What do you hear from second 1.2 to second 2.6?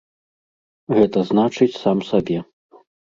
значыць, сам сабе.